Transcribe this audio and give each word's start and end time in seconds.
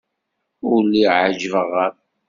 Ur 0.71 0.79
lliɣ 0.85 1.13
ɛejbeɣ-am. 1.23 1.95